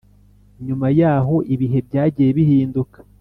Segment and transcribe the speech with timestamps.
[0.65, 2.97] nyuma yaho ibihe byagiye bihinduka